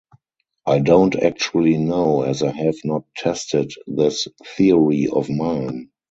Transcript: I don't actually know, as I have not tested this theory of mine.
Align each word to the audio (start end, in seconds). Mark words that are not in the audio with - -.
I 0.65 0.79
don't 0.79 1.15
actually 1.15 1.77
know, 1.77 2.23
as 2.23 2.41
I 2.41 2.49
have 2.49 2.73
not 2.83 3.03
tested 3.15 3.71
this 3.85 4.27
theory 4.57 5.07
of 5.07 5.29
mine. 5.29 5.91